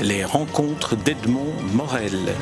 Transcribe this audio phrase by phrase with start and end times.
[0.00, 2.34] Les rencontres d'Edmond Morel.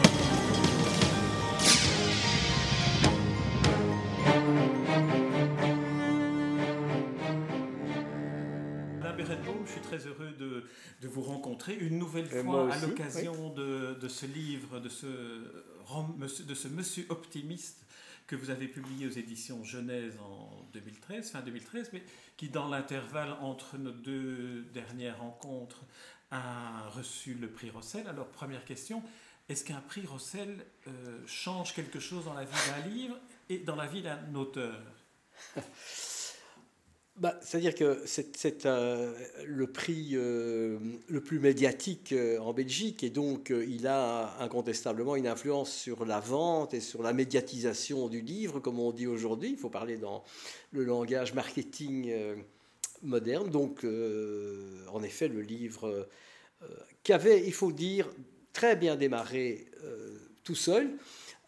[9.67, 10.65] je suis très heureux de,
[11.01, 16.55] de, vous rencontrer une nouvelle fois à l'occasion de, de, ce livre, de ce, de
[16.55, 17.85] ce monsieur optimiste
[18.27, 22.03] que vous avez publié aux éditions Genèse en 2013, fin 2013, mais
[22.37, 25.85] qui dans l'intervalle entre nos deux dernières rencontres
[26.31, 28.07] a reçu le prix Rossel.
[28.07, 29.03] Alors première question,
[29.49, 33.17] est-ce qu'un prix Rossel euh, change quelque chose dans la vie d'un livre
[33.49, 34.81] et dans la vie d'un auteur?
[37.17, 39.13] Bah, C'est-à-dire que c'est euh,
[39.45, 45.71] le prix euh, le plus médiatique en Belgique et donc il a incontestablement une influence
[45.71, 49.51] sur la vente et sur la médiatisation du livre, comme on dit aujourd'hui.
[49.51, 50.25] Il faut parler dans
[50.71, 52.11] le langage marketing
[53.03, 53.51] moderne.
[53.51, 56.09] Donc, en effet, le livre
[57.03, 58.09] qui avait, il faut dire,
[58.53, 59.67] très bien démarré
[60.45, 60.99] tout seul,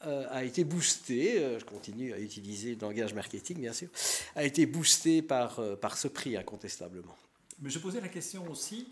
[0.04, 3.88] euh, a été boosté, euh, je continue à utiliser le langage marketing bien sûr,
[4.34, 7.16] a été boosté par, euh, par ce prix incontestablement.
[7.60, 8.88] Mais je posais la question aussi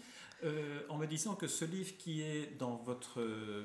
[0.88, 3.20] en me disant que ce livre qui est dans votre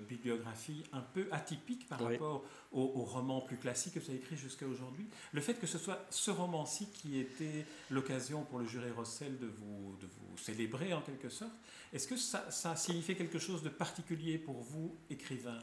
[0.08, 4.36] bibliographie un peu atypique par rapport au, au, roman plus classique que vous avez écrit
[4.36, 8.92] jusqu'à aujourd'hui, le fait que ce soit ce roman-ci qui était l'occasion pour le jury
[8.92, 11.54] Rossel de vous, de vous célébrer en quelque sorte,
[11.94, 15.60] est-ce que ça, ça a signifié quelque chose de particulier pour vous, écrivain?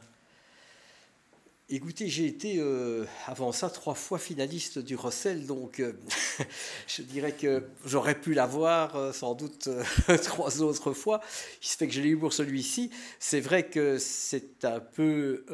[1.69, 5.93] Écoutez, j'ai été euh, avant ça trois fois finaliste du Rossel, donc euh,
[6.87, 9.69] je dirais que j'aurais pu l'avoir euh, sans doute
[10.23, 11.21] trois autres fois.
[11.61, 12.91] Il se fait que je l'ai eu pour celui-ci.
[13.17, 15.45] C'est vrai que c'est un peu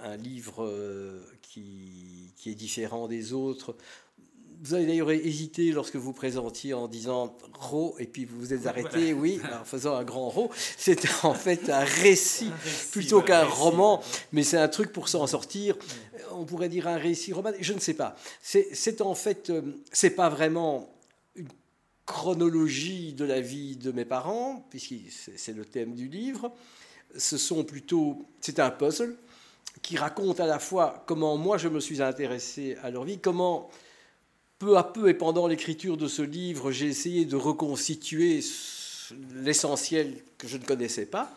[0.00, 0.72] un livre
[1.42, 3.76] qui, qui, est différent des autres
[4.64, 8.66] vous avez d'ailleurs hésité lorsque vous présentiez en disant ro et puis vous vous êtes
[8.66, 10.50] arrêté, oui, en faisant un grand ro.
[10.78, 12.50] C'était en fait un récit,
[12.90, 15.76] plutôt qu'un roman, mais c'est un truc pour s'en sortir.
[16.32, 18.16] On pourrait dire un récit roman, je ne sais pas.
[18.40, 19.60] C'est en fait, euh,
[19.92, 20.88] c'est pas vraiment
[21.36, 21.48] une
[22.06, 24.94] chronologie de la vie de mes parents, puisque
[25.36, 26.50] c'est le thème du livre.
[27.18, 29.14] Ce sont plutôt, c'est un puzzle
[29.82, 33.68] qui raconte à la fois comment moi je me suis intéressé à leur vie, comment
[34.58, 38.40] peu à peu et pendant l'écriture de ce livre, j'ai essayé de reconstituer
[39.34, 41.36] l'essentiel que je ne connaissais pas.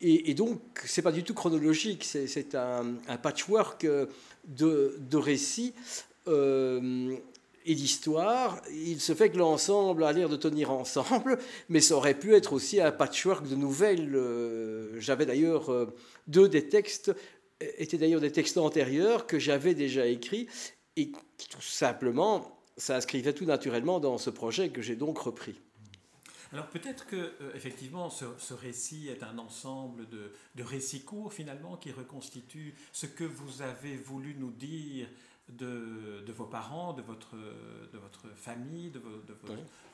[0.00, 3.86] Et, et donc, c'est pas du tout chronologique, c'est un, patchwork
[4.46, 5.74] de, de récits
[6.28, 7.16] euh,
[7.66, 8.60] et d'histoires.
[8.70, 11.38] Il se fait que l'ensemble a l'air de tenir ensemble,
[11.70, 14.14] mais ça aurait pu être aussi un patchwork de nouvelles.
[14.14, 15.86] Euh, j'avais d'ailleurs euh,
[16.26, 17.12] deux des textes
[17.78, 20.48] étaient d'ailleurs des textes antérieurs que j'avais déjà écrits
[20.96, 25.60] et tout simplement s'inscrivait tout naturellement dans ce projet que j'ai donc repris.
[26.52, 31.32] Alors peut-être que euh, effectivement ce, ce, récit est un ensemble de, de, récits courts
[31.32, 35.08] finalement qui reconstituent ce que vous avez voulu nous dire
[35.48, 39.22] de, de vos parents, de votre, de votre famille, de vos,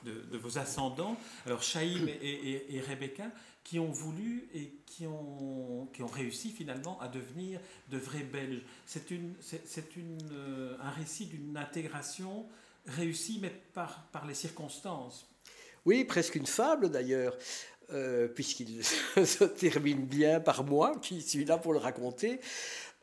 [0.05, 1.16] de, vos ascendants.
[1.47, 3.31] Alors Chaïm et, et, et, Rebecca
[3.65, 8.62] qui ont voulu et qui ont, qui ont réussi finalement à devenir de vrais Belges.
[8.87, 12.47] C'est une, c'est une, euh, un récit d'une intégration
[12.87, 15.27] réussi, mais par, par les circonstances.
[15.87, 17.37] Oui, presque une fable d'ailleurs,
[17.93, 22.41] euh, puisqu'il se termine bien par moi, qui suis là pour le raconter,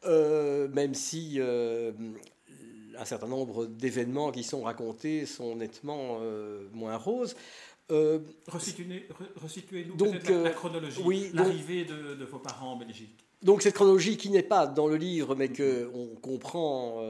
[0.05, 1.91] euh, même si euh,
[2.99, 6.19] un certain nombre d'événements qui sont racontés sont nettement
[6.73, 7.35] moins roses.
[7.89, 8.19] Euh,
[8.49, 13.25] Resituez-nous peut-être la, la, chronologie, oui, l'arrivée de, de, vos parents en Belgique.
[13.41, 17.01] Donc cette chronologie qui n'est pas dans le livre, mais qu'on comprend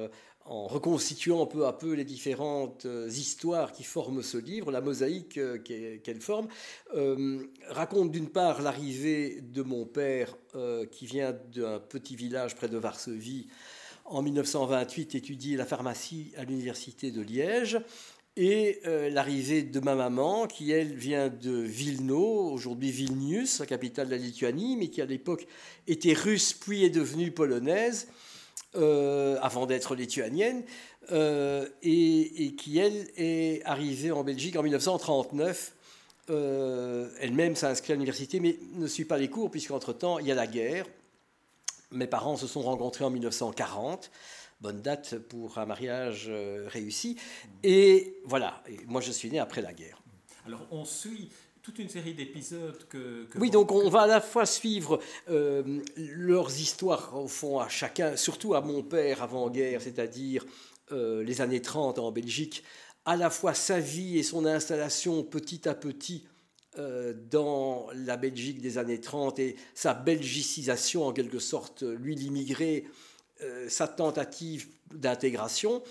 [0.50, 5.38] en reconstituant peu à peu les différentes euh, histoires qui forment ce livre, la mosaïque
[5.38, 6.48] euh, qu'elle forme,
[6.96, 10.36] euh, raconte d'une part l'arrivée de mon père
[10.92, 13.48] qui vient d'un petit village près de Varsovie
[14.08, 17.80] en 1928 étudier la pharmacie à l'université de Liège
[18.36, 24.12] et l'arrivée de ma maman, qui elle vient de Vilno, aujourd'hui Vilnius, la capitale de
[24.12, 25.48] la Lituanie, mais qui à l'époque
[25.88, 28.08] était russe puis est devenue polonaise,
[28.76, 30.62] euh, avant d'être lituanienne,
[31.12, 35.74] euh, et, qui, elle, est arrivée en Belgique en 1939.
[36.30, 40.36] Euh, elle-même s'inscrit à l'université, mais ne suit pas les cours, puisqu'entre-temps, il y a
[40.36, 40.86] la guerre.
[41.92, 44.12] Mes parents se sont rencontrés en 1940
[44.60, 46.32] bonne date pour un mariage
[46.66, 47.16] réussi.
[47.62, 50.02] Et voilà, et moi je suis né après la guerre.
[50.48, 51.30] Alors on suit
[51.68, 56.62] toute une série d'épisodes que, Oui, donc on va à la fois suivre euh, leurs
[56.62, 60.46] histoires, au fond, à chacun, surtout à mon père avant-guerre, c'est-à-dire
[60.94, 62.64] euh, les années 30 en Belgique,
[63.04, 66.26] à la fois sa vie et son installation petit à petit
[67.32, 72.86] dans la Belgique des années 30 et sa belgicisation en quelque sorte, lui l'immigré,
[73.68, 75.82] sa tentative d'intégration.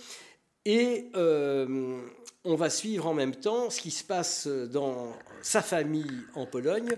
[0.64, 5.12] Et on va suivre en même temps ce qui se passe dans
[5.42, 6.90] sa famille en Pologne,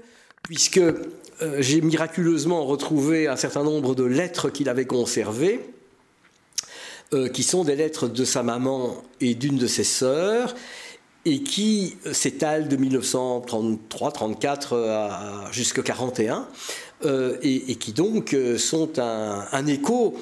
[0.42, 0.80] puisque
[1.58, 5.60] j'ai miraculeusement retrouvé un certain nombre de lettres qu'il avait conservées
[7.14, 10.54] euh, qui sont des lettres de sa maman et d'une de ses sœurs,
[11.28, 16.48] et qui s'étalent de 1933-34 jusqu'à 41,
[17.04, 20.14] euh, et, qui donc euh, sont un, écho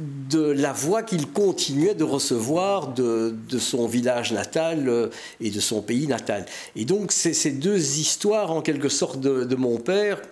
[0.00, 6.06] de la voix qu'il continuait de recevoir de, son village natal et de son pays
[6.06, 6.46] natal.
[6.76, 10.22] Et donc ces deux histoires en quelque sorte de mon père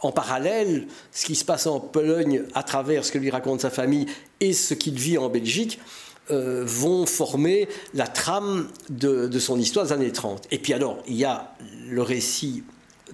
[0.00, 3.70] en parallèle, ce qui se passe en Pologne à travers ce que lui raconte sa
[3.70, 4.06] famille
[4.40, 5.80] et ce qu'il vit en Belgique,
[6.30, 10.46] euh, vont former la trame de, son histoire des années 30.
[10.50, 11.54] Et puis alors, il y a
[11.88, 12.64] le récit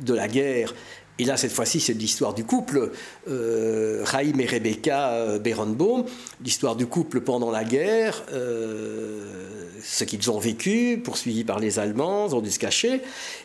[0.00, 0.74] de la guerre,
[1.20, 2.90] et là, cette fois-ci, c'est l'histoire du couple,
[3.28, 6.04] euh, Raïm et Rebecca euh, Berenbaum,
[6.42, 12.34] l'histoire du couple pendant la guerre, ce qu'ils ont vécu, poursuivis par les Allemands, ils
[12.34, 13.00] ont dû se cacher,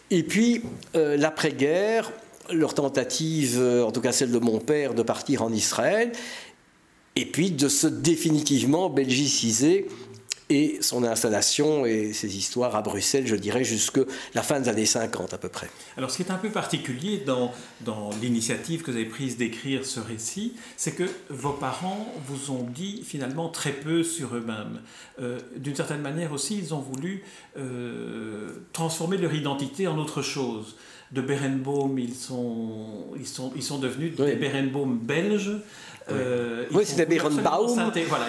[0.10, 0.64] et puis
[0.96, 2.12] l'après-guerre,
[2.52, 6.12] leur tentative, euh, en tout cas celle de mon père, de partir en Israël,
[7.20, 9.88] et puis de se définitivement belgiciser
[10.50, 14.00] et son installation et ses histoires à Bruxelles, je dirais, jusque
[14.34, 15.70] la fin des années 50 à peu près.
[15.98, 17.52] Alors ce qui est un peu particulier dans,
[17.82, 22.64] dans l'initiative que vous avez prise d'écrire ce récit, c'est que vos parents vous ont
[22.64, 24.82] dit finalement très peu sur eux-mêmes.
[25.20, 27.24] Euh, d'une certaine manière aussi, ils ont voulu
[27.58, 30.78] euh, transformer leur identité en autre chose
[31.12, 35.58] de Berenbaum, ils sont, ils sont, ils sont devenus des Berenbaum belges.
[36.12, 37.92] Euh, oui, c'était Berenbaum.
[38.08, 38.26] Voilà,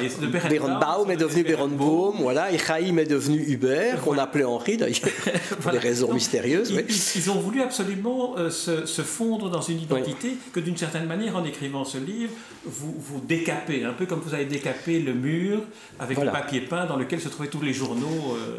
[0.49, 4.99] Berenbaum est devenu Berenbaum, voilà, et Chaim est devenu Hubert, qu'on appelait Henri d'ailleurs,
[5.61, 6.72] pour des raisons mystérieuses.
[7.17, 11.44] Ils, ont voulu absolument euh, se, fondre dans une identité que d'une certaine manière, en
[11.44, 12.32] écrivant ce livre,
[12.64, 15.61] vous, vous décapez, un peu comme vous avez décapé le mur
[15.99, 18.37] avec le papier peint dans lequel se trouvaient tous les journaux.
[18.37, 18.58] Euh,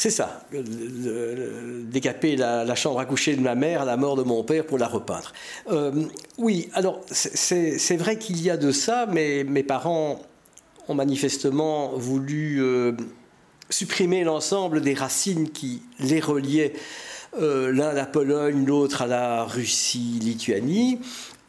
[0.00, 4.42] c'est ça, décaper la, chambre à coucher de ma mère à la mort de mon
[4.42, 5.34] père pour la repeindre.
[5.70, 6.06] Euh,
[6.38, 10.22] oui, alors c'est vrai qu'il y a de ça, mais mes parents
[10.88, 12.92] ont manifestement voulu euh,
[13.68, 16.72] supprimer l'ensemble des racines qui les reliaient,
[17.38, 20.98] euh, l'un à la Pologne, l'autre à la Russie-Lituanie,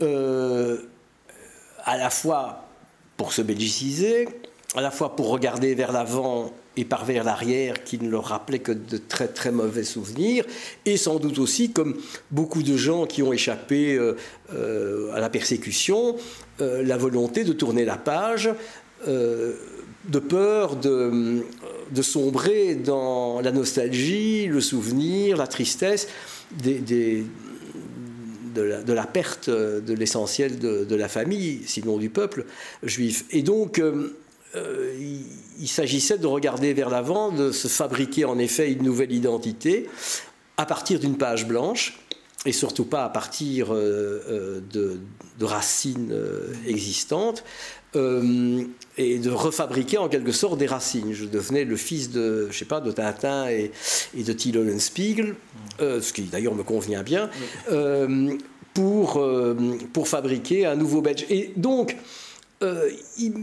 [0.02, 2.68] à la fois
[3.16, 4.28] pour se belgiciser,
[4.76, 6.52] à la fois pour regarder vers l'avant
[6.82, 10.44] et par vers l'arrière qui ne leur rappelait que de très très mauvais souvenirs,
[10.86, 11.96] et sans doute aussi, comme
[12.32, 14.18] beaucoup de gens qui ont échappé euh,
[14.56, 16.16] euh, à la persécution,
[16.60, 18.50] euh, la volonté de tourner la page,
[19.08, 21.44] de peur de,
[22.02, 26.08] sombrer dans la nostalgie, le souvenir, la tristesse
[26.64, 27.24] de,
[28.56, 32.46] la, perte de l'essentiel de, la famille, sinon du peuple
[32.84, 33.26] juif.
[33.32, 33.82] Et donc,
[34.56, 39.90] il, s'agissait de regarder vers l'avant, de se fabriquer en effet une nouvelle identité
[40.58, 42.00] à partir d'une page blanche
[42.46, 44.62] et surtout pas à partir euh, euh,
[45.40, 46.16] de, racines
[46.68, 47.44] existantes,
[47.94, 51.14] et de refabriquer en quelque sorte des racines.
[51.14, 53.72] Je devenais le fils de, je sais pas, de Tintin et,
[54.16, 55.36] de Till Spiegel,
[55.80, 57.30] ce qui d'ailleurs me convient bien,
[58.74, 59.22] pour,
[59.92, 61.26] pour fabriquer un nouveau Belge.
[61.30, 61.98] Et donc,
[63.18, 63.34] il,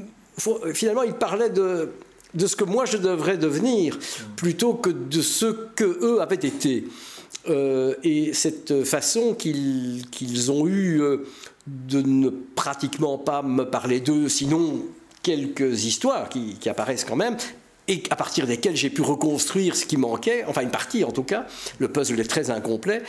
[0.75, 1.91] finalement, il parlait de,
[2.35, 3.99] de ce que moi je devrais devenir
[4.37, 6.85] plutôt que de ce que eux avaient été.
[7.49, 11.25] Euh, et cette façon qu'ils ont eue euh,
[11.67, 14.83] de ne pratiquement pas me parler d'eux, sinon
[15.23, 17.37] quelques histoires qui, apparaissent quand même,
[17.87, 21.23] et à partir desquelles j'ai pu reconstruire ce qui manquait, enfin une partie en tout
[21.23, 21.47] cas,
[21.79, 23.03] le puzzle est très incomplet,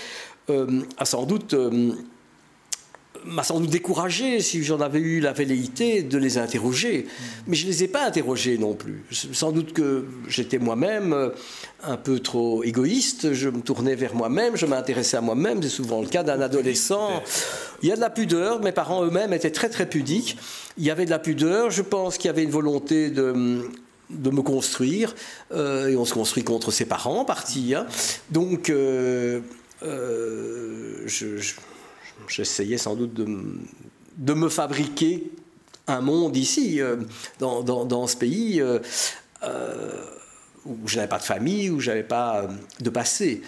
[0.49, 1.55] euh, a sans doute
[3.43, 7.07] sans doute découragé, si j'en avais eu la velléité, de les interroger.
[7.47, 9.03] Mais je ne les ai pas interrogés non plus.
[9.11, 11.29] Sans doute que j'étais moi-même euh,
[11.83, 16.01] un peu trop égoïste, je me tournais vers moi-même, je m'intéressais à moi-même, c'est souvent
[16.01, 17.23] le cas d'un adolescent.
[17.81, 20.37] Il y a de la pudeur, mes parents eux-mêmes étaient très très pudiques.
[20.77, 23.69] Il y avait de la pudeur, je pense qu'il y avait une volonté de
[24.09, 25.13] de me construire,
[25.51, 27.75] euh, et on se construit contre ses parents en partie.
[27.75, 27.85] Hein.
[28.31, 29.41] Donc, euh,
[29.81, 31.53] je
[32.29, 35.31] j'essayais sans doute de, me fabriquer
[35.87, 36.97] un monde ici, euh,
[37.39, 38.79] dans, ce pays, euh,
[39.43, 40.03] euh,
[40.65, 42.47] où je n'avais pas de famille, où je n'avais pas
[42.79, 43.41] de passé.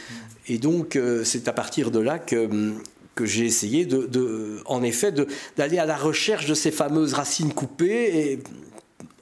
[0.47, 2.73] Et donc, c'est à partir de là que,
[3.15, 5.13] que j'ai essayé, de, en effet,
[5.55, 8.39] d'aller à la recherche de ces fameuses racines coupées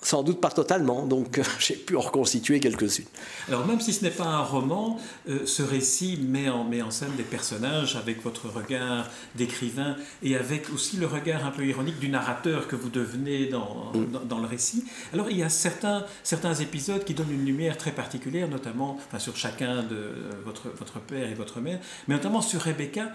[0.02, 3.06] sans doute pas totalement, donc j'ai pu en reconstituer quelques-unes.
[3.48, 6.92] Alors même si ce n'est pas un roman, euh, ce récit met en, met en
[6.92, 12.00] scène des personnages avec votre regard d'écrivain et avec aussi le regard un peu ironique
[12.00, 14.28] du narrateur que vous devenez dans, mm.
[14.28, 14.86] dans, le récit.
[15.14, 19.20] Alors il y a certains, certains épisodes qui donnent une lumière très particulière, notamment enfin,
[19.20, 23.12] sur chacun de euh, votre, votre père et votre mère, mais notamment sur Rebecca.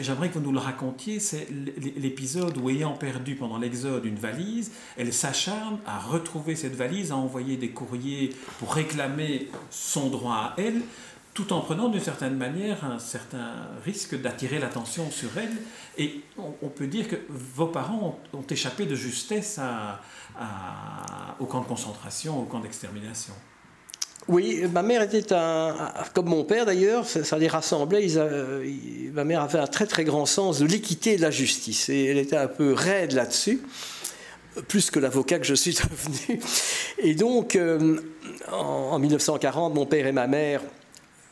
[0.00, 1.48] J'aimerais que vous nous le racontiez, c'est
[1.96, 7.16] l'épisode où ayant perdu pendant l'exode une valise, elle s'acharne à retrouver cette valise, à
[7.16, 10.82] envoyer des courriers pour réclamer son droit à elle,
[11.38, 15.52] tout en prenant d'une certaine manière un certain risque d'attirer l'attention sur elle.
[15.96, 19.60] Et on, peut dire que vos parents ont, échappé de justesse
[21.38, 23.34] au camp de concentration, au camp d'extermination.
[24.26, 28.08] Oui, ma mère était un, comme mon père d'ailleurs, ça, les rassemblait.
[29.12, 32.06] ma mère avait un très très grand sens de l'équité et de la justice, et
[32.06, 33.62] elle était un peu raide là-dessus
[34.66, 35.74] plus que l'avocat que je suis
[36.26, 36.40] devenu.
[36.98, 37.98] Et donc, euh,
[38.50, 40.62] en, 1940, mon père et ma mère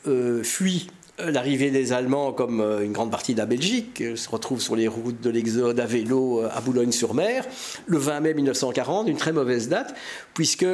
[0.06, 4.60] euh, fuient l'arrivée des Allemands comme euh, une grande partie de la Belgique, se retrouvent
[4.60, 7.44] sur les routes de l'Exode à vélo à Boulogne-sur-Mer,
[7.86, 9.94] le 20 mai 1940, une très mauvaise date,
[10.34, 10.66] puisque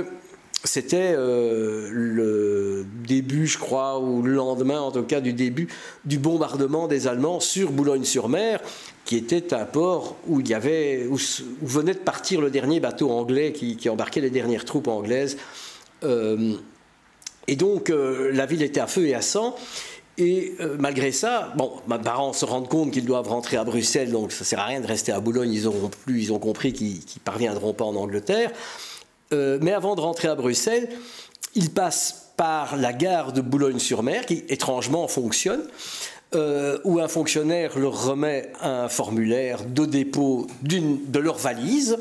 [0.65, 5.69] c'était le début, je crois, ou le lendemain en tout cas du début
[6.05, 8.61] du bombardement des Allemands sur Boulogne-sur-Mer
[9.05, 11.19] qui était un port où, il y avait, où,
[11.63, 15.37] venait de partir le dernier bateau anglais qui, embarquait les dernières troupes anglaises.
[16.05, 16.55] Euh,
[17.49, 19.57] et donc euh, la ville était à feu et à sang.
[20.19, 24.13] Et euh, malgré ça, bon, mes parents se rendent compte qu'ils doivent rentrer à Bruxelles,
[24.13, 25.69] donc ça sert à rien de rester à Boulogne, ils,
[26.05, 28.51] plus, ils ont compris qu'ils ne parviendront pas en Angleterre.
[29.33, 30.89] Mais avant de rentrer à Bruxelles,
[31.55, 35.63] ils passent par la gare de Boulogne-sur-Mer, qui étrangement fonctionne.
[36.35, 41.99] Euh, où un fonctionnaire leur remet un formulaire de dépôt de leur valise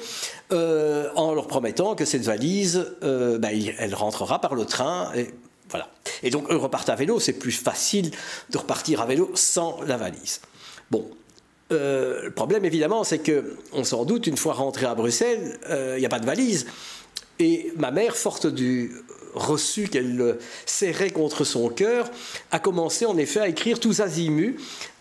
[0.53, 5.11] euh, en leur promettant que cette valise, euh, ben, elle rentrera par le train.
[5.17, 5.31] Et,
[5.69, 5.89] voilà.
[6.23, 8.11] et donc eux repartent à vélo, c'est plus facile
[8.51, 10.39] de repartir à vélo sans la valise.
[10.91, 11.05] Bon,
[11.69, 16.05] le problème, évidemment, c'est que, on s'en doute, une fois rentré à Bruxelles, il n'y
[16.05, 16.67] a pas de valise.
[17.41, 18.91] Et ma mère, forte du
[19.33, 22.11] reçu qu'elle serrait contre son cœur,
[22.51, 24.57] a commencé en effet à écrire tous azimuts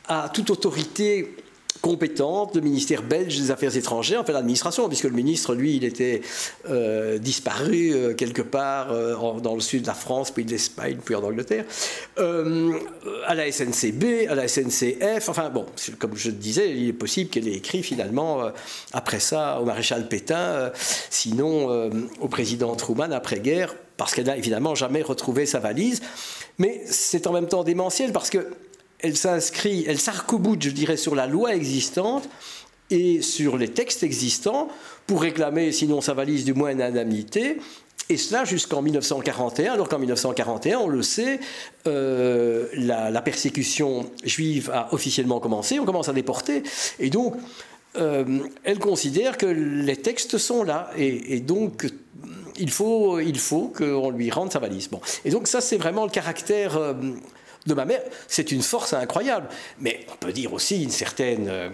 [0.09, 1.37] à toute autorité
[1.81, 6.21] compétente, le ministère belge des Affaires étrangères, enfin l'administration, puisque le ministre, lui, il était
[6.69, 10.99] euh, disparu euh, quelque part euh, dans le sud de la France, puis de l'Espagne,
[11.05, 11.65] puis en Angleterre,
[12.17, 15.67] à la SNCB, à la SNCF, enfin bon,
[15.99, 18.51] comme je disais, il est possible qu'elle ait écrit finalement,
[18.93, 20.71] après ça, au maréchal Pétain,
[21.11, 26.01] sinon au président Truman après-guerre, parce qu'elle n'a évidemment jamais retrouvé sa valise,
[26.59, 28.49] mais c'est en même temps démentiel parce que
[29.03, 30.31] elle s'inscrit, elle sarc
[30.61, 32.29] je dirais, sur la loi existante
[32.91, 34.69] et sur les textes existants
[35.07, 37.59] pour réclamer, sinon sa valise, du moins une indemnité.
[38.09, 41.39] Et cela jusqu'en 1941, alors qu'en 1941, on le sait,
[41.87, 46.65] euh, la, persécution juive a officiellement commencé, on commence à déporter,
[46.99, 47.37] et donc
[47.97, 51.87] euh, elle considère que les textes sont là, et, donc
[52.57, 54.89] il faut, il faut qu'on lui rende sa valise.
[54.89, 55.01] Bon.
[55.25, 56.77] Et donc ça, c'est vraiment le caractère...
[56.77, 56.95] Euh,
[57.67, 59.49] de ma mère, c'est une force incroyable.
[59.79, 61.71] Mais on peut dire aussi une certaine euh,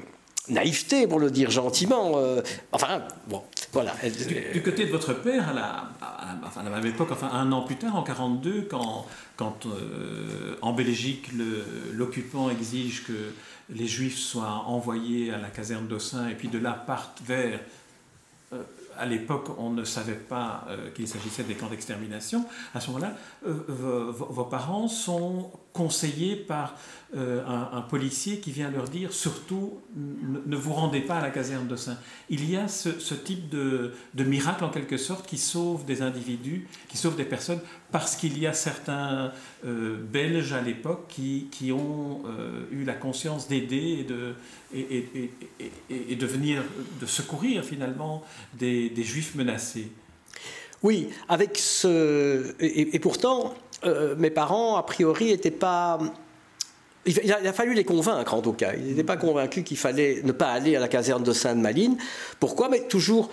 [0.48, 2.14] naïveté, pour le dire gentiment.
[2.16, 2.40] Euh,
[2.72, 3.94] enfin, bon, voilà.
[4.52, 7.96] Du, côté de votre père, à la, à même époque, enfin un an plus tard,
[7.96, 11.30] en 42, quand, quand euh, en Belgique,
[11.92, 13.32] l'occupant exige que
[13.70, 17.58] les Juifs soient envoyés à la caserne d'Ossin et puis de là partent vers
[18.98, 22.44] à l'époque, on ne savait pas euh, qu'il s'agissait des camps d'extermination.
[22.74, 23.14] À ce moment-là,
[23.46, 23.54] euh,
[24.10, 26.74] vos, parents sont conseillés par
[27.14, 31.68] euh, un, policier qui vient leur dire surtout ne, vous rendez pas à la caserne
[31.68, 31.96] de Saint.
[32.30, 36.96] Il y a ce, type de, miracle en quelque sorte qui sauve des individus, qui
[36.96, 37.60] sauve des personnes
[37.92, 39.32] parce qu'il y a certains
[39.64, 42.22] Belges à l'époque qui, qui, ont
[42.72, 44.34] eu la conscience d'aider et de,
[44.74, 45.30] et,
[45.90, 46.62] et, de venir,
[47.00, 49.90] de secourir finalement des, juifs menacés.
[50.82, 52.54] Oui, avec ce.
[52.60, 55.98] Et, pourtant, euh, mes parents, a priori, n'étaient pas.
[57.06, 58.72] Il a, fallu les convaincre en tout cas.
[58.74, 61.96] Ils n'étaient pas convaincus qu'il fallait ne pas aller à la caserne de Sainte-Maline.
[62.40, 62.68] Pourquoi?
[62.68, 63.30] Mais toujours,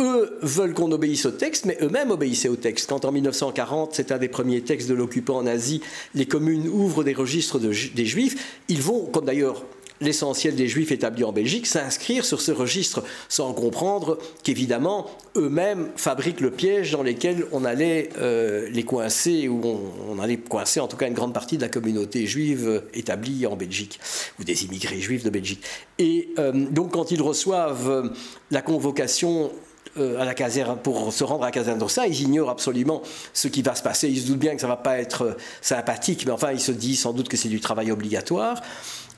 [0.00, 2.88] eux veulent qu'on obéisse au texte, mais eux-mêmes obéissaient au texte.
[2.88, 5.82] Quand en 1940, c'est un des premiers textes de l'occupant en Asie,
[6.14, 9.64] les communes ouvrent des registres des juifs, ils vont, comme d'ailleurs
[10.00, 16.40] l'essentiel des juifs établis en Belgique, s'inscrire sur ce registre, sans comprendre qu'évidemment, eux-mêmes fabriquent
[16.40, 19.60] le piège dans lequel on allait euh, les coincer, ou
[20.08, 23.56] on, allait coincer en tout cas une grande partie de la communauté juive établie en
[23.56, 24.00] Belgique,
[24.38, 25.62] ou des immigrés juifs de Belgique.
[25.98, 28.10] Et euh, donc quand ils reçoivent
[28.50, 29.50] la convocation
[29.96, 33.02] à la caserne, pour se rendre à la caserne d'Orsay, ils ignorent absolument
[33.32, 34.08] ce qui va se passer.
[34.08, 36.70] Ils se doutent bien que ça ne va pas être sympathique, mais enfin, ils se
[36.70, 38.62] disent sans doute que c'est du travail obligatoire.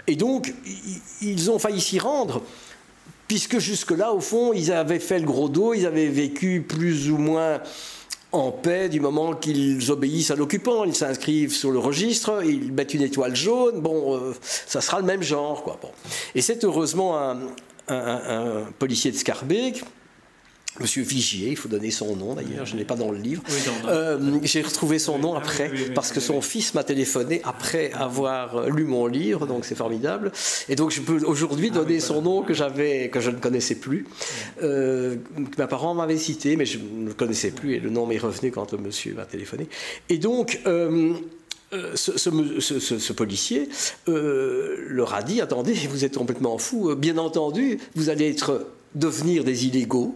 [0.06, 0.52] Et donc,
[1.20, 2.42] ils ont failli s'y rendre
[3.32, 7.16] puisque jusque-là, au fond, ils avaient fait le gros dos, ils avaient vécu plus ou
[7.16, 7.62] moins
[8.30, 10.84] en paix du moment qu'ils obéissent à l'occupant.
[10.84, 13.80] Ils s'inscrivent sur le registre, ils mettent une étoile jaune.
[13.80, 15.78] Bon, euh, ça sera le même genre, quoi.
[15.80, 15.88] Bon.
[16.34, 17.18] Et c'est heureusement
[17.88, 19.82] un, policier de Scarbeck
[20.80, 23.42] Monsieur Vigier, il faut donner son nom d'ailleurs, je ne l'ai pas dans le livre.
[23.86, 28.84] Euh, j'ai retrouvé son nom après, parce que son fils m'a téléphoné après avoir lu
[28.84, 30.32] mon livre, donc c'est formidable.
[30.70, 33.74] Et donc je peux aujourd'hui ah donner son nom que j'avais, que je ne connaissais
[33.74, 34.06] plus,
[34.62, 35.16] euh,
[35.54, 38.18] que mes parents m'avaient cité, mais je ne le connaissais plus, et le nom m'est
[38.18, 39.68] revenu quand le monsieur m'a téléphoné.
[40.08, 41.12] Et donc, euh,
[41.94, 43.68] ce, ce, policier
[44.06, 46.94] leur a dit attendez, vous êtes complètement fou.
[46.94, 50.14] Bien entendu, vous allez être devenir des illégaux.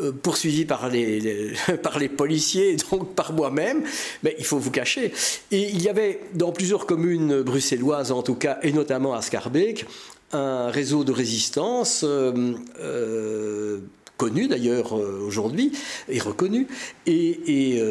[0.00, 1.52] Euh, poursuivi par les,
[1.82, 3.82] par les policiers, donc par moi-même,
[4.22, 5.12] mais il faut vous cacher.
[5.50, 9.86] Et il y avait dans plusieurs communes bruxelloises, en tout cas, et notamment à Scarbeck,
[10.32, 13.80] un réseau de résistance euh, euh,
[14.16, 15.72] connu d'ailleurs aujourd'hui
[16.08, 16.66] et reconnu.
[17.06, 17.82] Et,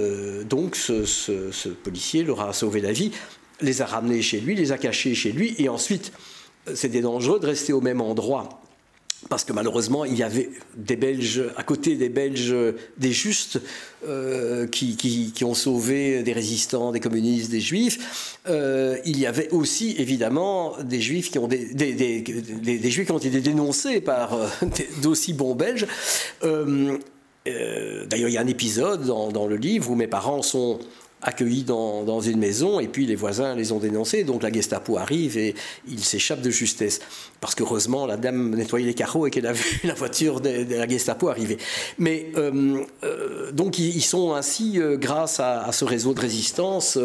[0.47, 3.11] donc ce, ce, policier leur a sauvé la vie,
[3.61, 6.11] les a ramenés chez lui, les a cachés chez lui, et ensuite
[6.75, 8.61] c'était dangereux de rester au même endroit
[9.27, 12.55] parce que malheureusement, il y avait des Belges, à côté des Belges,
[12.97, 13.59] des justes,
[14.07, 18.37] euh, qui, qui, ont sauvé des résistants, des communistes, des juifs.
[18.47, 23.17] Euh, il y avait aussi, évidemment, des juifs qui ont, des, des, juifs qui ont
[23.17, 24.47] été dénoncés par euh,
[25.01, 25.85] d'aussi bons Belges.
[26.41, 30.79] D'ailleurs, il y a un épisode dans, dans, le livre où mes parents sont
[31.21, 34.23] accueillis dans, dans, une maison et puis les voisins les ont dénoncés.
[34.23, 35.55] Donc la Gestapo arrive et
[35.87, 36.99] il s'échappe de justesse.
[37.41, 40.87] Parce qu'heureusement, la dame nettoyait les carreaux et qu'elle a vu la voiture de, la
[40.87, 41.57] Gestapo arriver.
[41.97, 46.97] Mais euh, euh, donc ils, sont ainsi, euh, grâce à, ce réseau de résistance,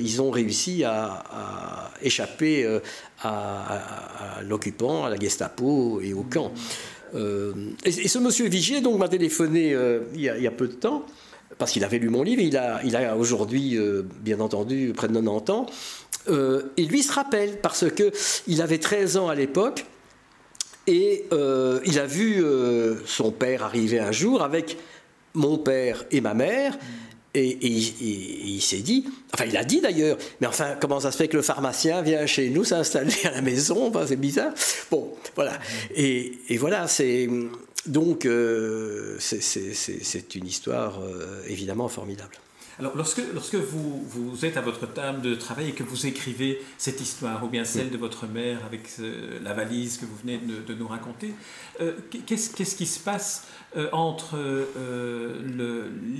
[0.00, 2.80] ils ont réussi à, échapper
[3.22, 6.52] à, l'occupant, à la Gestapo et au camp.
[7.84, 9.76] Et, ce monsieur Vigier donc m'a téléphoné
[10.14, 11.04] il y, a, peu de temps
[11.56, 15.08] parce qu'il avait lu mon livre, il a, il a aujourd'hui, euh, bien entendu, près
[15.08, 15.66] de 90 ans,
[16.28, 19.86] euh, et lui se rappelle, parce qu'il avait 13 ans à l'époque,
[20.86, 22.42] et euh, il a vu
[23.06, 24.78] son père arriver un jour avec
[25.34, 26.78] mon père et ma mère,
[27.34, 31.28] et, il s'est dit, enfin il a dit d'ailleurs, mais enfin comment ça se fait
[31.28, 34.52] que le pharmacien vient chez nous s'installer à la maison, c'est bizarre.
[34.90, 35.52] Bon, voilà.
[35.94, 37.28] Et voilà, c'est
[37.88, 42.36] donc, euh, c'est une histoire euh, évidemment formidable.
[42.78, 46.62] Alors, lorsque, lorsque vous, vous, êtes à votre table de travail et que vous écrivez
[46.76, 50.38] cette histoire, ou bien celle de votre mère avec euh, la valise que vous venez
[50.38, 51.34] de, nous raconter,
[52.26, 53.48] qu'est-ce qui se passe
[53.90, 54.36] entre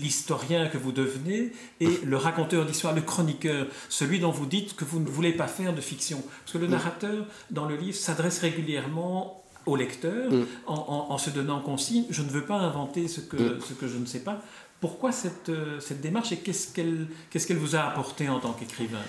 [0.01, 4.85] l'historien que vous devenez et le raconteur d'histoire, le chroniqueur, celui dont vous dites que
[4.85, 6.25] vous ne voulez pas faire de fiction?
[6.41, 10.47] Parce que le narrateur, dans le livre, s'adresse régulièrement au lecteur mm.
[10.67, 12.05] en, se donnant consigne.
[12.11, 13.61] Je ne veux pas inventer ce que, mm.
[13.67, 14.43] ce que je ne sais pas.
[14.81, 18.53] Pourquoi cette, euh, cette démarche et qu'est-ce qu'elle qu'est-ce qu'elle vous a apporté en tant
[18.53, 19.03] qu'écrivain?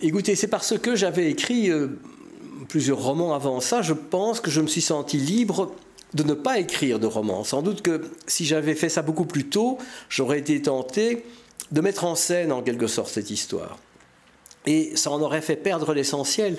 [0.00, 1.98] Écoutez, c'est parce que j'avais écrit euh,
[2.68, 5.72] plusieurs romans avant ça, je pense que je me suis senti libre
[6.14, 7.44] de ne pas écrire de romans.
[7.44, 11.24] Sans doute que si j'avais fait ça beaucoup plus tôt, j'aurais été tenté
[11.72, 13.78] de mettre en scène en quelque sorte cette histoire.
[14.66, 16.58] Et ça en aurait fait perdre l'essentiel,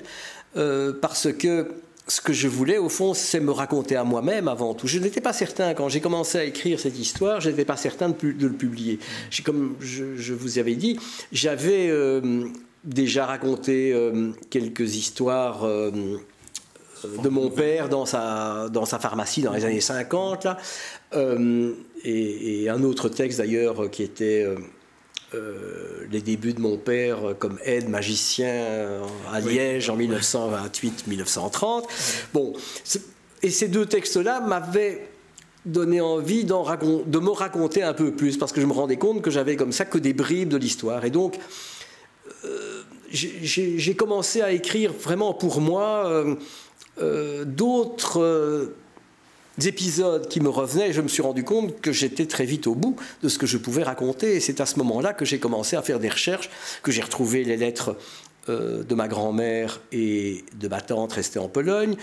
[0.56, 1.74] euh, parce que
[2.08, 4.86] ce que je voulais, au fond, c'est me raconter à moi-même avant tout.
[4.86, 8.10] Je n'étais pas certain, quand j'ai commencé à écrire cette histoire, je n'étais pas certain
[8.10, 9.00] de, le publier.
[9.44, 10.98] Comme je, vous avais dit,
[11.32, 12.44] j'avais euh,
[12.84, 15.90] déjà raconté euh, quelques histoires euh,
[17.22, 20.58] de mon père dans sa, pharmacie dans les années 50, là,
[22.04, 24.46] et, un autre texte d'ailleurs qui était
[25.34, 29.00] euh, les débuts de mon père comme aide magicien
[29.32, 31.84] à Liège en 1928-1930.
[32.32, 32.52] Bon,
[33.42, 35.08] et ces deux textes-là m'avaient
[35.66, 39.30] donné envie de me raconter un peu plus, parce que je me rendais compte que
[39.30, 41.04] j'avais comme ça que des bribes de l'histoire.
[41.04, 41.38] Et donc,
[42.44, 46.36] euh, j'ai commencé à écrire vraiment pour moi
[46.98, 48.72] euh, d'autres
[49.64, 52.96] épisodes qui me revenaient, je me suis rendu compte que j'étais très vite au bout
[53.22, 54.36] de ce que je pouvais raconter.
[54.36, 56.50] Et c'est à ce moment-là que j'ai commencé à faire des recherches,
[56.82, 57.96] que j'ai retrouvé les lettres
[58.48, 61.96] euh, de ma grand-mère et de ma tante restée en Pologne,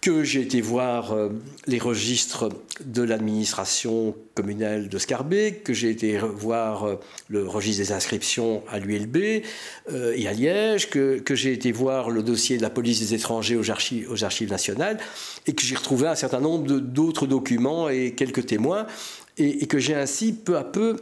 [0.00, 1.28] que j'ai été voir euh,
[1.66, 2.48] les registres
[2.84, 6.96] de l'administration communale de Scarbeck, que j'ai été voir euh,
[7.28, 12.22] le registre des inscriptions à l'ULB et à Liège, que, que j'ai été voir le
[12.22, 14.98] dossier de la police des étrangers aux archives, aux archives nationales,
[15.46, 18.86] et que j'ai retrouvé un certain nombre d'autres documents et quelques témoins,
[19.36, 20.96] et, et que j'ai ainsi peu à peu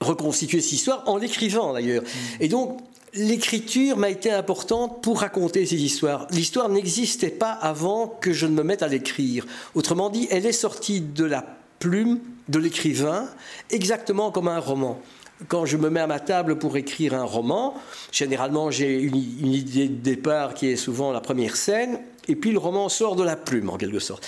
[0.00, 2.02] reconstitué cette histoire en l'écrivant d'ailleurs.
[2.40, 2.80] Et donc,
[3.14, 6.26] l'écriture m'a été importante pour raconter ces histoires.
[6.30, 9.46] L'histoire n'existait pas avant que je ne me mette à l'écrire.
[9.74, 11.44] Autrement dit, elle est sortie de la
[11.78, 13.28] plume de l'écrivain,
[13.70, 15.00] exactement comme un roman.
[15.48, 17.74] Quand je me mets à ma table pour écrire un roman,
[18.12, 22.58] généralement j'ai une, idée de départ qui est souvent la première scène, et puis le
[22.58, 24.26] roman sort de la plume en quelque sorte.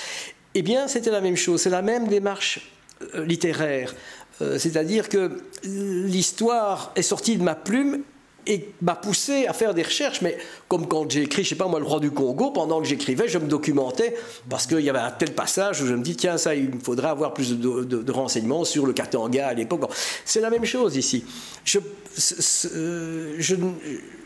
[0.54, 2.70] Eh bien, c'était la même chose, c'est la même démarche
[3.14, 3.94] euh, littéraire.
[4.40, 8.02] Euh, c'est-à-dire que l'histoire est sortie de ma plume
[8.46, 10.20] et m'a poussé à faire des recherches.
[10.22, 10.36] Mais
[10.68, 13.28] comme quand j'ai écrit, je sais pas moi, le roi du Congo, pendant que j'écrivais,
[13.28, 14.16] je me documentais
[14.48, 16.80] parce qu'il y avait un tel passage où je me dis, tiens, ça, il me
[16.80, 19.90] faudrait avoir plus de, renseignements sur le Katanga à l'époque.
[20.24, 21.24] c'est la même chose ici.
[21.64, 21.78] Je,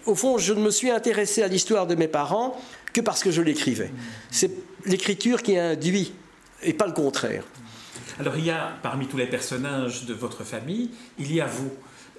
[0.07, 2.59] au fond, je ne me suis intéressé à l'histoire de mes parents
[2.93, 3.91] que parce que je l'écrivais.
[4.31, 4.51] C'est
[4.87, 6.13] l'écriture qui induit
[6.63, 7.45] et pas le contraire.
[8.19, 11.71] Alors il y a, parmi tous les personnages de votre famille, il y a vous.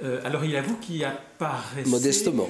[0.03, 2.47] Euh, alors il y a vous qui apparaissez modestement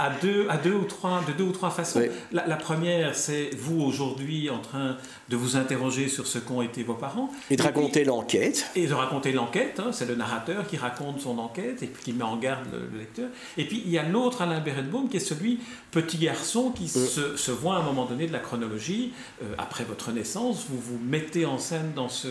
[0.00, 2.02] à, deux, à deux ou trois, de deux ou trois façons.
[2.32, 4.96] La, première, c'est vous aujourd'hui en train
[5.28, 8.70] de vous interroger sur ce qu'ont été vos parents et de raconter l'enquête.
[8.74, 9.80] Et de raconter l'enquête.
[9.80, 13.28] Hein, c'est le narrateur qui raconte son enquête et qui met en garde le, lecteur.
[13.56, 17.36] Et puis il y a l'autre Alain Berenbaum qui est celui petit garçon qui se,
[17.36, 20.66] se, voit à un moment donné de la chronologie euh, après votre naissance.
[20.68, 22.28] Vous vous mettez en scène dans ce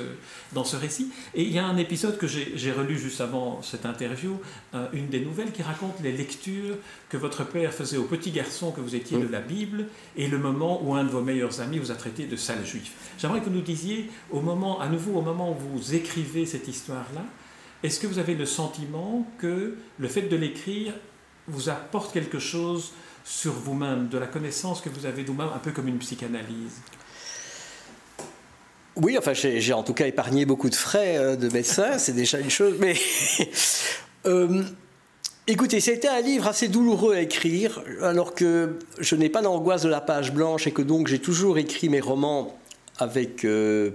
[0.54, 1.12] dans ce récit.
[1.36, 4.41] Et il y a un épisode que j'ai relu juste avant cette interview
[4.74, 6.76] euh, une des nouvelles qui raconte les lectures
[7.10, 10.38] que votre père faisait au petit garçon que vous étiez de la Bible et le
[10.38, 12.94] moment où un de vos meilleurs amis vous a traité de sale juif.
[13.18, 16.68] J'aimerais que vous nous disiez, au moment, à nouveau, au moment où vous écrivez cette
[16.68, 17.24] histoire-là,
[17.84, 20.94] est-ce que vous avez le sentiment que le fait de l'écrire
[21.48, 25.60] vous apporte quelque chose sur vous-même, de la connaissance que vous avez de vous-même, un
[25.60, 26.82] peu comme une psychanalyse?
[28.96, 32.40] Oui, enfin, j'ai en tout cas épargné beaucoup de frais euh, de médecin, c'est déjà
[32.40, 32.76] une chose.
[32.80, 32.96] Mais
[34.26, 34.64] euh,
[35.48, 39.90] écoutez, c'était un livre assez douloureux à écrire, alors que je n'ai pas d'angoisse de
[39.90, 42.58] la page blanche et que donc j'ai toujours écrit mes romans
[42.98, 43.92] avec euh,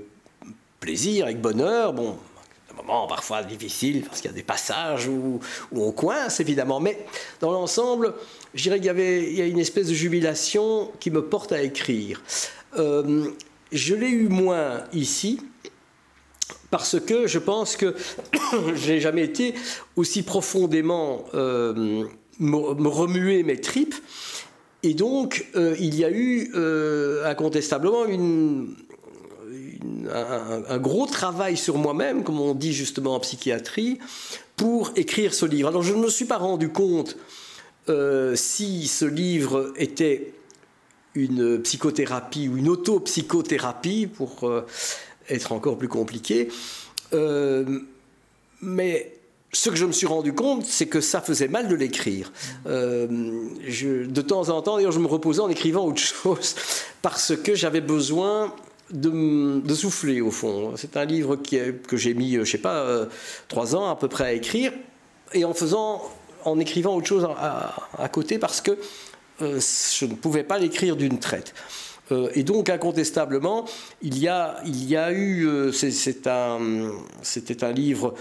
[0.80, 1.92] plaisir, avec bonheur.
[1.92, 2.16] Bon,
[2.72, 5.40] un moment parfois difficile parce qu'il y a des passages où,
[5.72, 7.06] on coince évidemment, mais
[7.40, 8.14] dans l'ensemble,
[8.54, 12.22] je dirais qu'il y a une espèce de jubilation qui me porte à écrire.
[12.78, 13.30] Euh,
[13.72, 15.40] je l'ai eu moins ici
[16.70, 17.94] parce que je pense que
[18.74, 19.54] je n'ai jamais été
[19.96, 22.04] aussi profondément euh,
[22.40, 23.94] remuer mes tripes.
[24.82, 28.04] Et donc, euh, il y a eu euh, incontestablement
[30.12, 33.98] un, gros travail sur moi-même, comme on dit justement en psychiatrie,
[34.54, 35.68] pour écrire ce livre.
[35.68, 37.16] Alors, je ne me suis pas rendu compte
[38.34, 40.32] si ce livre était
[41.14, 44.50] une psychothérapie ou une autopsychothérapie pour
[45.28, 46.48] être encore plus compliqué.
[47.12, 47.80] Euh,
[48.60, 49.12] mais
[49.52, 52.32] ce que je me suis rendu compte, c'est que ça faisait mal de l'écrire.
[52.66, 56.54] Euh, de temps en temps, d'ailleurs, je me reposais en écrivant autre chose
[57.02, 58.54] parce que j'avais besoin
[58.90, 60.74] de, souffler, au fond.
[60.76, 63.06] C'est un livre que j'ai mis, je sais pas, euh,
[63.48, 64.72] trois ans à peu près à écrire,
[65.32, 66.02] et en faisant,
[66.44, 68.78] en écrivant autre chose à côté parce que
[69.40, 71.52] je ne pouvais pas l'écrire d'une traite.
[72.12, 73.64] Euh, et donc, incontestablement,
[74.02, 75.46] il y a, il y a eu.
[75.46, 78.14] Euh, c'était un livre.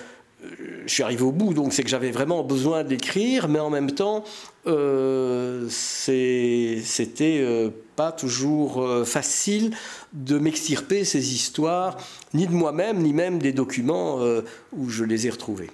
[0.43, 0.47] Euh,
[0.85, 3.91] je suis arrivé au bout, donc c'est que j'avais vraiment besoin d'écrire, mais en même
[3.91, 4.23] temps,
[5.69, 6.81] c'était
[7.95, 9.75] pas toujours facile
[10.13, 11.97] de m'extirper ces histoires,
[12.33, 14.19] ni de moi-même, ni même des documents
[14.73, 15.69] où je les ai retrouvés.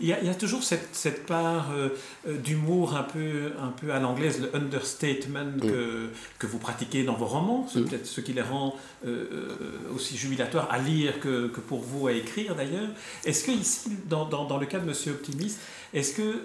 [0.00, 1.88] Il y, a, toujours cette, cette part euh,
[2.28, 5.60] euh, d'humour un peu, un peu à l'anglaise, le understatement mm.
[5.60, 7.84] que, que, vous pratiquez dans vos romans, c'est mm.
[7.88, 8.74] peut-être ce qui les rend
[9.06, 9.56] euh,
[9.94, 12.90] aussi jubilatoires à lire que, que, pour vous à écrire d'ailleurs.
[13.24, 15.60] Est-ce que ici, dans, dans, dans, le cas de Monsieur Optimiste,
[15.94, 16.42] est-ce que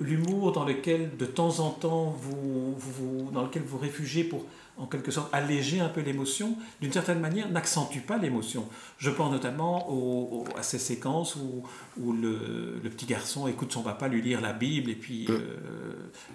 [0.00, 4.86] l'humour dans lequel de temps en temps vous, vous, dans lequel vous réfugiez pour en
[4.86, 8.68] quelque sorte alléger un peu l'émotion, d'une certaine manière, n'accentue pas l'émotion.
[8.98, 11.62] Je pense notamment à ces séquences où,
[12.00, 15.38] où le, le, petit garçon écoute son papa lui lire la Bible et puis euh,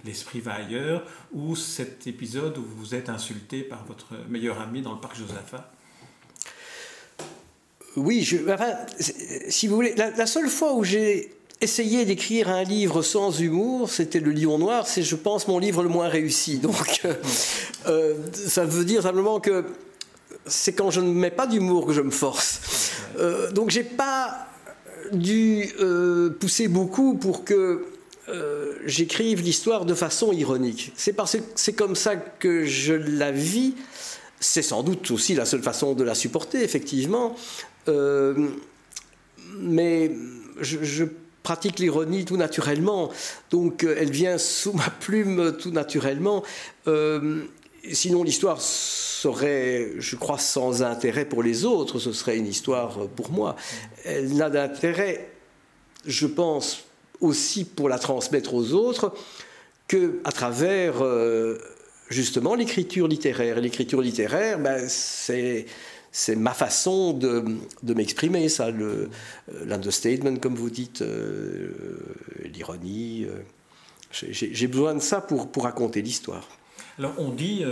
[0.05, 4.93] l'esprit va ailleurs, ou cet épisode où vous êtes insulté par votre meilleur ami dans
[4.93, 5.71] le parc Josaphat.
[7.95, 8.73] Oui, je, enfin,
[9.49, 14.19] si vous voulez, la, seule fois où j'ai essayer d'écrire un livre sans humour, c'était
[14.19, 16.57] Le Lion Noir, c'est, je pense, mon livre le moins réussi.
[16.59, 17.01] Donc,
[17.87, 19.65] euh, ça veut dire simplement que
[20.45, 22.91] c'est quand je ne mets pas d'humour que je me force.
[23.17, 24.47] Euh, donc, j'ai pas
[25.11, 25.69] dû
[26.39, 27.85] pousser beaucoup pour que
[28.85, 30.93] j'écrive l'histoire de façon ironique.
[30.95, 33.73] C'est parce que c'est comme ça que je la vis.
[34.39, 37.35] C'est sans doute aussi la seule façon de la supporter, effectivement.
[39.57, 40.11] mais
[40.61, 41.05] je
[41.43, 43.09] pratique l'ironie tout naturellement.
[43.51, 46.43] Donc euh, elle vient sous ma plume tout naturellement.
[46.87, 47.43] Euh,
[47.91, 51.99] sinon l'histoire serait, je crois, sans intérêt pour les autres.
[51.99, 53.55] Ce serait une histoire pour moi.
[54.05, 55.29] Elle n'a d'intérêt,
[56.05, 56.83] je pense,
[57.21, 59.13] aussi pour la transmettre aux autres
[59.87, 61.57] que à travers euh,
[62.09, 63.59] justement l'écriture littéraire.
[63.59, 65.65] L'écriture littéraire, ben, c'est
[66.11, 69.07] c'est ma façon de, m'exprimer, ça, euh,
[69.65, 71.71] l'understatement, comme vous dites, euh,
[72.45, 73.25] l'ironie.
[73.25, 73.41] Euh.
[74.11, 76.47] J'ai besoin de ça pour, pour raconter l'histoire.
[76.97, 77.63] Alors on dit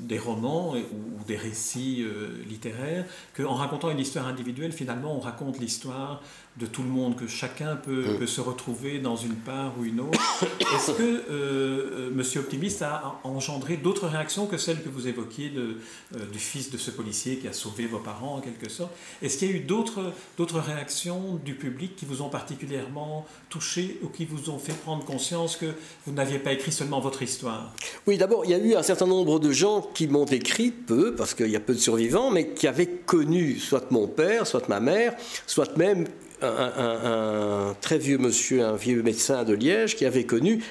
[0.00, 2.04] des romans ou, des récits
[2.46, 6.22] littéraires qu'en racontant une histoire individuelle, finalement, on raconte l'histoire
[6.58, 8.26] de tout le monde, que chacun peut, mm.
[8.26, 10.20] se retrouver dans une part ou une autre.
[10.74, 15.50] Est-ce que euh, euh, Monsieur Optimiste a engendré d'autres réactions que celles que vous évoquiez
[15.50, 15.76] de,
[16.16, 18.90] euh, du fils de ce policier qui a sauvé vos parents en quelque sorte?
[19.22, 24.00] Est-ce qu'il y a eu d'autres, d'autres réactions du public qui vous ont particulièrement touché
[24.02, 25.74] ou qui vous ont fait prendre conscience que
[26.06, 27.72] vous n'aviez pas écrit seulement votre histoire?
[28.06, 31.14] Oui, d'abord, il y a eu un certain nombre de gens qui m'ont écrit, peu,
[31.14, 34.68] parce qu'il y a peu de survivants, mais qui avaient connu soit mon père, soit
[34.68, 35.14] ma mère,
[35.46, 36.06] soit même
[36.42, 40.62] un, très vieux monsieur, un vieux médecin de Liège, qui avait connu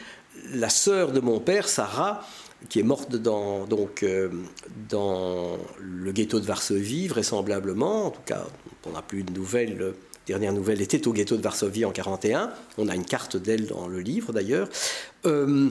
[0.53, 2.25] la sœur de mon père, Sarah,
[2.69, 4.29] qui est morte dans, donc, euh,
[4.89, 8.07] dans le ghetto de Varsovie, vraisemblablement.
[8.07, 8.45] En tout cas,
[8.85, 9.77] on n'a plus de nouvelles.
[9.77, 9.93] La
[10.25, 12.51] dernière nouvelle était au ghetto de Varsovie en 1941.
[12.77, 14.69] On a une carte d'elle dans le livre, d'ailleurs.
[15.25, 15.69] Euh,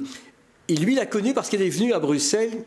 [0.69, 2.65] et lui l'a connue parce qu'elle est venue à Bruxelles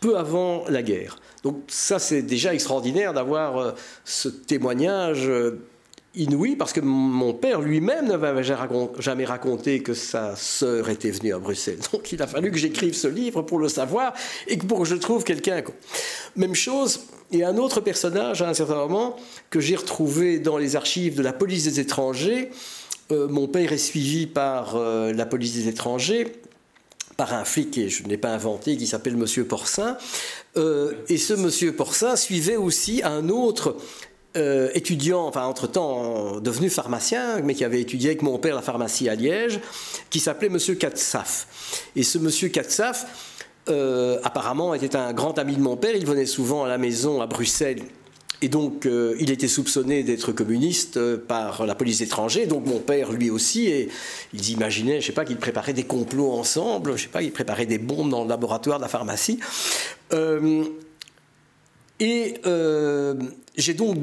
[0.00, 1.18] peu avant la guerre.
[1.42, 3.72] Donc ça, c'est déjà extraordinaire d'avoir euh,
[4.04, 5.30] ce témoignage
[6.16, 8.42] inouï parce que mon père lui-même n'avait
[8.98, 11.78] jamais raconté que sa sœur était venue à Bruxelles.
[11.92, 14.14] Donc il a fallu que j'écrive ce livre pour le savoir
[14.48, 15.62] et pour que je trouve quelqu'un.
[16.36, 17.00] Même chose,
[17.30, 19.16] il y a un autre personnage à un certain moment
[19.50, 22.50] que j'ai retrouvé dans les archives de la police des étrangers.
[23.12, 26.32] Euh, mon père est suivi par euh, la police des étrangers
[27.16, 29.96] par un flic, et je ne l'ai pas inventé, qui s'appelle Monsieur Porcin.
[30.56, 33.76] Euh, et ce Monsieur Porcin suivait aussi un autre
[34.36, 39.08] euh, étudiant, enfin entre-temps devenu pharmacien, mais qui avait étudié avec mon père la pharmacie
[39.08, 39.60] à Liège,
[40.10, 41.46] qui s'appelait Monsieur Katsaf.
[41.96, 43.06] Et ce Monsieur Katsaf,
[43.70, 45.96] euh, apparemment, était un grand ami de mon père.
[45.96, 47.82] Il venait souvent à la maison à Bruxelles.
[48.42, 53.12] Et donc, euh, il était soupçonné d'être communiste par la police étrangère, donc mon père
[53.12, 53.88] lui aussi, et
[54.34, 57.64] ils imaginaient, je sais pas, qu'ils préparaient des complots ensemble, je sais pas, qu'ils préparaient
[57.64, 59.40] des bombes dans le laboratoire de la pharmacie.
[62.00, 62.34] Et
[63.56, 63.96] j'ai donc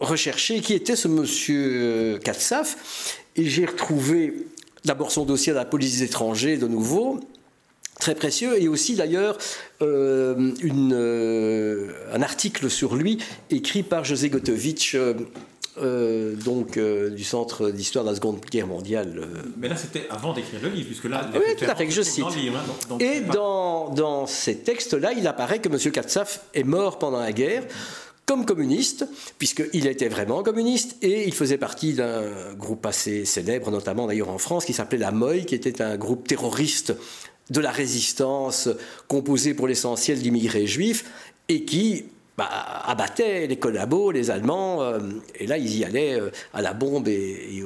[0.00, 4.34] recherché qui était ce monsieur Katsaf, et j'ai retrouvé
[4.84, 7.20] d'abord son dossier à la police des étrangers de nouveau,
[7.98, 9.38] très précieux, et aussi d'ailleurs
[9.82, 13.18] euh, euh, un article sur lui
[13.50, 14.96] écrit par José Gotovitch.
[15.82, 19.26] Euh, donc du Centre d'histoire de la Seconde Guerre mondiale.
[19.56, 22.02] Mais là, c'était avant d'écrire le livre, puisque là, oui, tout à fait, que je
[22.02, 22.24] cite.
[22.24, 25.90] Hein, et dans, dans, ces textes-là, il apparaît que M.
[25.90, 27.64] Katsaf est mort pendant la guerre
[28.26, 29.06] comme communiste,
[29.38, 34.38] puisqu'il était vraiment communiste, et il faisait partie d'un groupe assez célèbre, notamment d'ailleurs en
[34.38, 36.94] France, qui s'appelait la MOI, qui était un groupe terroriste
[37.50, 38.70] de la résistance,
[39.08, 41.04] composé pour l'essentiel d'immigrés juifs,
[41.48, 42.48] et qui bah,
[42.84, 44.98] abattait les collabos, les Allemands, euh,
[45.36, 47.62] et là ils y allaient euh, à la bombe et,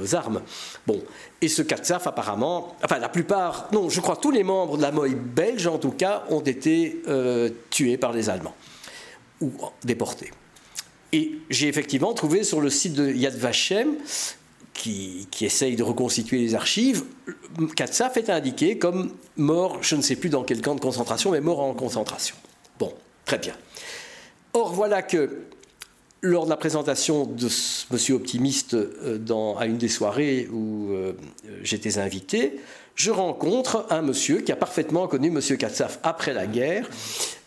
[0.00, 0.40] aux armes.
[0.86, 1.02] Bon,
[1.42, 4.90] et ce Katsaf apparemment, enfin la plupart, non, je crois tous les membres de la
[4.90, 8.54] MOI belge en tout cas, ont été euh, tués par les Allemands
[9.40, 9.52] ou
[9.84, 10.30] déportés.
[11.12, 13.96] Et j'ai effectivement trouvé sur le site de Yad Vashem,
[14.72, 17.04] qui, essaye de reconstituer les archives,
[17.76, 21.40] Katsaf est indiqué comme mort, je ne sais plus dans quel camp de concentration, mais
[21.40, 22.34] mort en concentration.
[22.78, 22.92] Bon,
[23.24, 23.54] très bien.
[24.52, 25.44] Or, voilà que
[26.24, 31.12] lors de la présentation de ce monsieur optimiste euh, à une des soirées où euh,
[31.62, 32.60] j'étais invité,
[32.94, 36.88] je rencontre un monsieur qui a parfaitement connu monsieur Katsaf après la guerre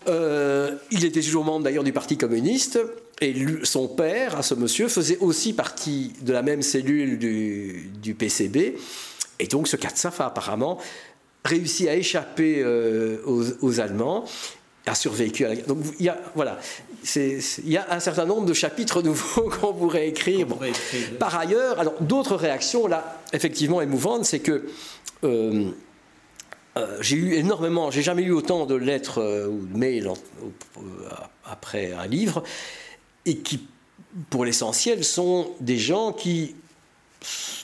[0.08, 2.80] euh, il était toujours membre d'ailleurs du Parti communiste.
[3.20, 8.78] Et son père, à ce monsieur, faisait aussi partie de la même cellule du, PCB.
[9.40, 10.78] Et donc ce Katsaf a apparemment
[11.44, 12.64] réussi à échapper
[13.26, 14.24] aux, Allemands.
[14.90, 15.68] A survécu à la guerre.
[15.68, 16.60] Donc il y a, voilà,
[17.16, 20.48] il y a un certain nombre de chapitres nouveaux qu'on pourrait écrire.
[21.20, 24.68] Par ailleurs, alors d'autres réactions là, effectivement émouvantes, c'est que
[25.24, 25.72] euh,
[26.78, 30.12] euh, j'ai eu énormément, j'ai jamais eu autant de lettres euh, ou de mails
[31.46, 32.44] après un livre,
[33.26, 33.68] et qui,
[34.30, 36.56] pour l'essentiel, sont des gens qui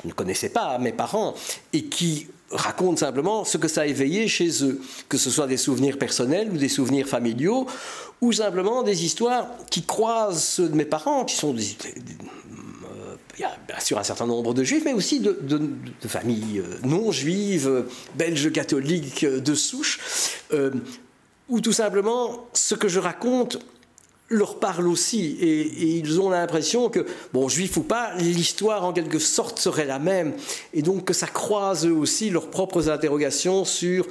[0.03, 1.35] ne connaissaient pas mes parents
[1.73, 5.57] et qui racontent simplement ce que ça a éveillé chez eux, que ce soit des
[5.57, 7.67] souvenirs personnels ou des souvenirs familiaux,
[8.21, 13.79] ou simplement des histoires qui croisent ceux de mes parents, qui sont des, euh, bien
[13.79, 15.37] sûr un certain nombre de juifs, mais aussi de,
[16.07, 19.99] familles euh, non juives, euh, belges catholiques de souche,
[21.49, 23.59] où tout simplement ce que je raconte
[24.33, 29.19] leur parle aussi et, ils ont l'impression que, bon, juif ou pas, l'histoire en quelque
[29.19, 30.33] sorte serait la même
[30.73, 34.05] et donc que ça croise aussi leurs propres interrogations sur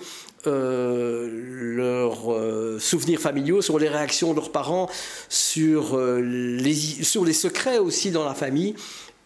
[0.49, 1.29] euh,
[1.77, 4.89] leurs euh, souvenirs familiaux, sur les réactions de leurs parents,
[5.29, 8.75] sur, euh, les, sur les secrets aussi dans la famille.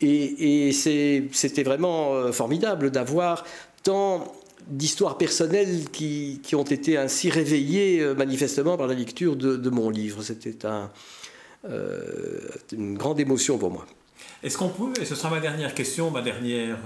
[0.02, 3.44] Et c'était vraiment formidable d'avoir
[3.82, 4.30] tant
[4.66, 10.22] d'histoires personnelles qui, qui, ont été ainsi réveillées manifestement par la lecture de, mon livre.
[10.22, 10.90] C'était un,
[12.72, 13.86] une grande émotion pour moi.
[14.42, 16.78] Est-ce qu'on peut, et ce sera ma dernière question, ma dernière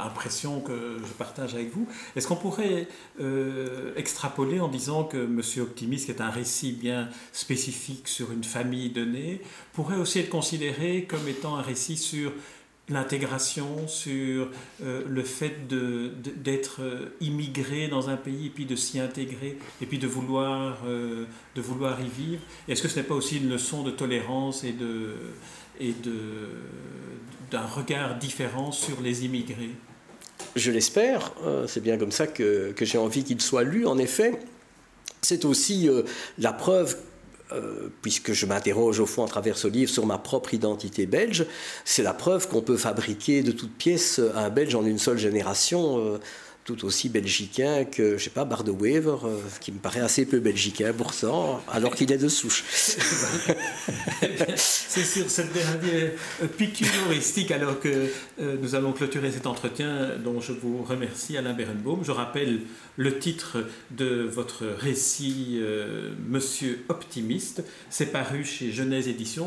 [0.00, 1.86] impression que je partage avec vous.
[2.16, 2.88] Est-ce qu'on pourrait
[3.20, 8.44] euh, extrapoler en disant que Monsieur Optimiste, qui est un récit bien spécifique sur une
[8.44, 9.40] famille donnée,
[9.72, 12.32] pourrait aussi être considéré comme étant un récit sur
[12.90, 14.48] l'intégration, sur
[14.82, 19.86] euh, le fait d'être euh, immigré dans un pays et puis de s'y intégrer et
[19.86, 23.82] puis de vouloir, de vouloir y vivre Est-ce que ce n'est pas aussi une leçon
[23.82, 25.14] de tolérance et de
[25.80, 25.94] et
[27.50, 29.70] d'un regard différent sur les immigrés?
[30.56, 34.38] Je l'espère, euh, c'est bien comme ça que, j'ai envie qu'il soit lu, en effet.
[35.22, 36.02] C'est aussi euh,
[36.38, 37.00] la preuve euh,
[38.02, 41.46] puisque je m'interroge au fond à travers ce livre sur ma propre identité belge,
[41.84, 46.18] c'est la preuve qu'on peut fabriquer de toutes pièces un Belge en une seule génération
[46.64, 50.26] tout aussi belgicain que, je sais pas, Bar de Wever, euh, qui me paraît assez
[50.26, 52.64] peu belgicain pourtant, alors qu'il est de souche.
[54.56, 56.10] C'est sur cette dernière
[56.56, 58.08] pique humoristique, alors que
[58.40, 62.04] euh, nous allons clôturer cet entretien, dont je vous remercie, Alain Berenbaum.
[62.04, 62.60] Je rappelle
[62.96, 67.62] le titre de votre récit, euh, Monsieur Optimiste.
[67.88, 69.46] C'est paru chez Genèse Éditions.